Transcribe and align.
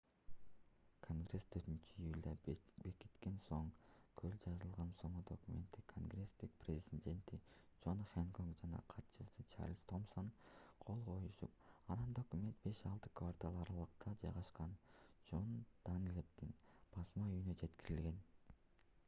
конгресс 1.05 1.43
4-июлда 1.55 2.31
бекиткен 2.45 3.35
соң 3.47 3.65
колго 4.21 4.37
жазылган 4.45 4.93
сомо 5.01 5.19
документке 5.31 5.83
конгресстин 5.91 6.55
президенти 6.63 7.37
джон 7.83 8.01
хэнкок 8.13 8.49
жана 8.61 8.79
катчысы 8.95 9.45
чарльз 9.53 9.83
томсон 9.93 10.31
кол 10.87 11.03
коюшуп 11.11 11.93
анан 11.97 12.15
документ 12.21 12.63
беш-алты 12.65 13.11
квартал 13.21 13.59
аралыкта 13.67 14.15
жайгашкан 14.23 14.73
джон 14.87 15.53
данлэпдин 15.91 16.57
басма 16.97 17.27
үйүнө 17.29 17.55
жеткирилген 17.63 18.19